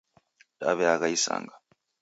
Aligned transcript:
Daw'eagha 0.59 1.07
isanga 1.15 1.55